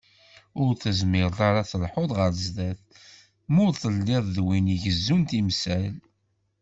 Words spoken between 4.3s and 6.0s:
d win igezzun timsal.